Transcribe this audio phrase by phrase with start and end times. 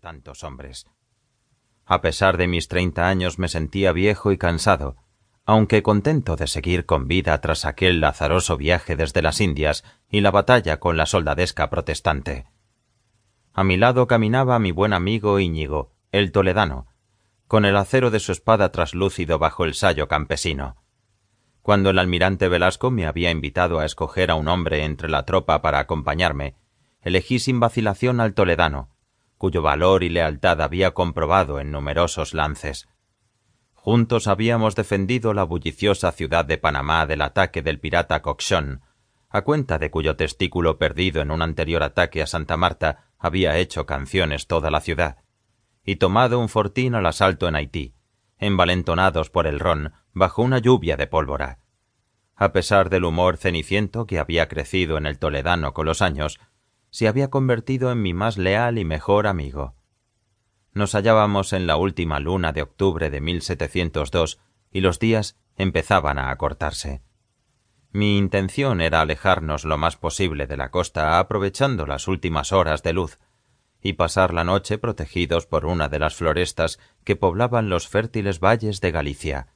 [0.00, 0.86] tantos hombres.
[1.84, 4.96] A pesar de mis treinta años me sentía viejo y cansado,
[5.44, 10.30] aunque contento de seguir con vida tras aquel lazaroso viaje desde las Indias y la
[10.30, 12.46] batalla con la soldadesca protestante.
[13.52, 16.86] A mi lado caminaba mi buen amigo Íñigo, el toledano,
[17.48, 20.76] con el acero de su espada traslúcido bajo el sayo campesino.
[21.62, 25.60] Cuando el almirante Velasco me había invitado a escoger a un hombre entre la tropa
[25.60, 26.54] para acompañarme,
[27.02, 28.89] elegí sin vacilación al toledano,
[29.40, 32.90] cuyo valor y lealtad había comprobado en numerosos lances.
[33.72, 38.82] Juntos habíamos defendido la bulliciosa ciudad de Panamá del ataque del pirata Coxón,
[39.30, 43.86] a cuenta de cuyo testículo perdido en un anterior ataque a Santa Marta había hecho
[43.86, 45.24] canciones toda la ciudad,
[45.86, 47.94] y tomado un fortín al asalto en Haití,
[48.36, 51.60] envalentonados por el ron bajo una lluvia de pólvora.
[52.36, 56.38] A pesar del humor ceniciento que había crecido en el toledano con los años,
[56.90, 59.74] se había convertido en mi más leal y mejor amigo.
[60.72, 64.38] Nos hallábamos en la última luna de octubre de 1702
[64.70, 67.02] y los días empezaban a acortarse.
[67.92, 72.92] Mi intención era alejarnos lo más posible de la costa aprovechando las últimas horas de
[72.92, 73.18] luz,
[73.82, 78.80] y pasar la noche protegidos por una de las florestas que poblaban los fértiles valles
[78.80, 79.48] de Galicia.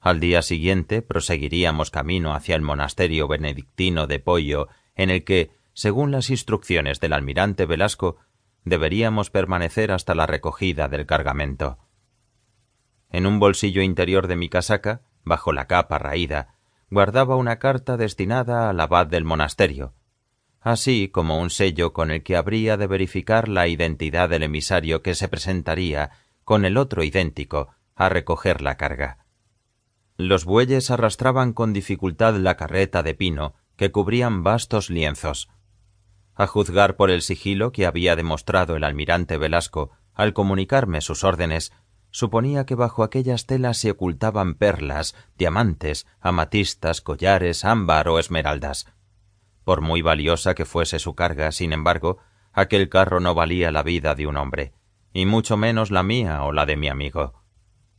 [0.00, 6.10] Al día siguiente proseguiríamos camino hacia el monasterio benedictino de Pollo, en el que, según
[6.10, 8.16] las instrucciones del almirante Velasco,
[8.64, 11.76] deberíamos permanecer hasta la recogida del cargamento.
[13.10, 16.54] En un bolsillo interior de mi casaca, bajo la capa raída,
[16.90, 19.92] guardaba una carta destinada al abad del monasterio,
[20.62, 25.14] así como un sello con el que habría de verificar la identidad del emisario que
[25.14, 26.10] se presentaría
[26.42, 29.26] con el otro idéntico a recoger la carga.
[30.16, 35.50] Los bueyes arrastraban con dificultad la carreta de pino que cubrían vastos lienzos.
[36.36, 41.72] A juzgar por el sigilo que había demostrado el almirante Velasco al comunicarme sus órdenes,
[42.10, 48.86] suponía que bajo aquellas telas se ocultaban perlas, diamantes, amatistas, collares, ámbar o esmeraldas.
[49.64, 52.18] Por muy valiosa que fuese su carga, sin embargo,
[52.52, 54.72] aquel carro no valía la vida de un hombre,
[55.12, 57.42] y mucho menos la mía o la de mi amigo.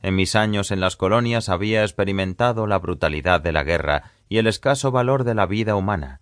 [0.00, 4.46] En mis años en las colonias había experimentado la brutalidad de la guerra y el
[4.46, 6.20] escaso valor de la vida humana.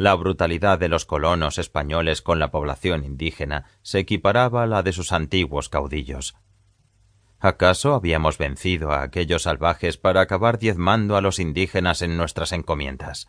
[0.00, 4.94] La brutalidad de los colonos españoles con la población indígena se equiparaba a la de
[4.94, 6.36] sus antiguos caudillos.
[7.38, 13.28] ¿Acaso habíamos vencido a aquellos salvajes para acabar diezmando a los indígenas en nuestras encomiendas?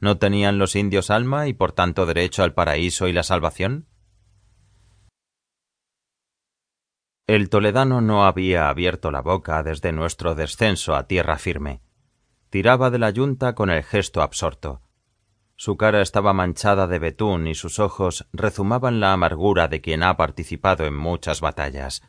[0.00, 3.86] ¿No tenían los indios alma y por tanto derecho al paraíso y la salvación?
[7.28, 11.82] El toledano no había abierto la boca desde nuestro descenso a tierra firme.
[12.50, 14.82] Tiraba de la yunta con el gesto absorto.
[15.60, 20.16] Su cara estaba manchada de betún y sus ojos rezumaban la amargura de quien ha
[20.16, 22.04] participado en muchas batallas.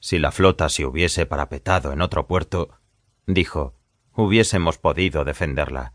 [0.00, 2.80] Si la flota se hubiese parapetado en otro puerto,
[3.28, 3.76] dijo,
[4.12, 5.92] hubiésemos podido defenderla.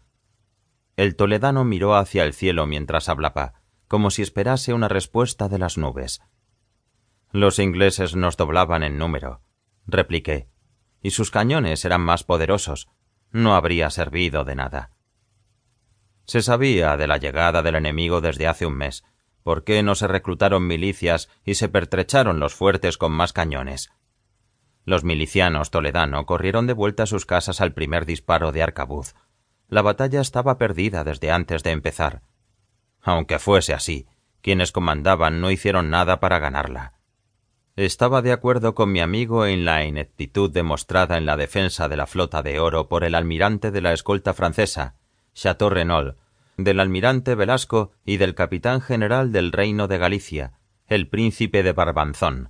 [0.95, 3.55] El toledano miró hacia el cielo mientras hablaba,
[3.89, 6.21] como si esperase una respuesta de las nubes.
[7.33, 9.41] Los ingleses nos doblaban en número,
[9.85, 10.47] repliqué,
[11.01, 12.87] y sus cañones eran más poderosos.
[13.31, 14.91] No habría servido de nada.
[16.25, 19.03] Se sabía de la llegada del enemigo desde hace un mes,
[19.43, 23.91] ¿Por qué no se reclutaron milicias y se pertrecharon los fuertes con más cañones?
[24.85, 29.15] Los milicianos toledano corrieron de vuelta a sus casas al primer disparo de arcabuz.
[29.67, 32.21] La batalla estaba perdida desde antes de empezar.
[33.01, 34.07] Aunque fuese así,
[34.41, 36.93] quienes comandaban no hicieron nada para ganarla.
[37.75, 42.05] Estaba de acuerdo con mi amigo en la ineptitud demostrada en la defensa de la
[42.05, 44.95] flota de oro por el almirante de la escolta francesa,
[45.33, 46.15] Chateau Renaud,
[46.57, 50.53] del almirante Velasco y del capitán general del reino de Galicia,
[50.87, 52.49] el príncipe de Barbanzón.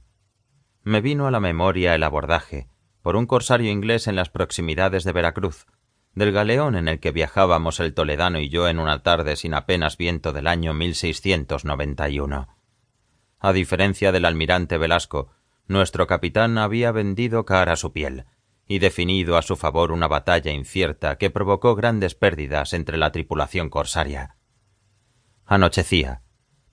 [0.83, 2.67] Me vino a la memoria el abordaje,
[3.01, 5.67] por un corsario inglés en las proximidades de Veracruz,
[6.13, 9.97] del galeón en el que viajábamos el toledano y yo en una tarde sin apenas
[9.97, 12.47] viento del año 1691.
[13.39, 15.29] A diferencia del almirante Velasco,
[15.67, 18.25] nuestro capitán había vendido cara a su piel,
[18.71, 23.69] y definido a su favor una batalla incierta que provocó grandes pérdidas entre la tripulación
[23.69, 24.37] corsaria.
[25.45, 26.21] Anochecía,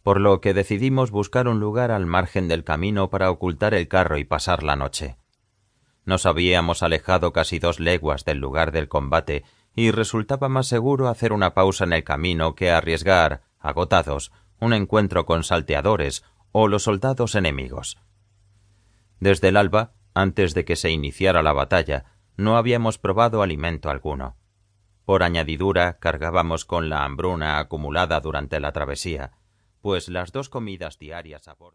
[0.05, 4.17] por lo que decidimos buscar un lugar al margen del camino para ocultar el carro
[4.17, 5.17] y pasar la noche.
[6.05, 9.43] Nos habíamos alejado casi dos leguas del lugar del combate
[9.75, 14.31] y resultaba más seguro hacer una pausa en el camino que arriesgar, agotados,
[14.61, 16.23] un encuentro con salteadores
[16.53, 17.99] o los soldados enemigos.
[19.19, 22.05] Desde el alba antes de que se iniciara la batalla,
[22.37, 24.37] no habíamos probado alimento alguno.
[25.05, 29.39] Por añadidura, cargábamos con la hambruna acumulada durante la travesía,
[29.81, 31.67] pues las dos comidas diarias a bordo